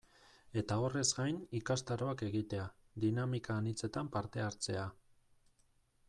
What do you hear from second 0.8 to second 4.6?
horrez gain ikastaroak egitea, dinamika anitzetan parte